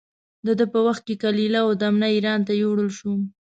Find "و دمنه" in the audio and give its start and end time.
1.63-2.07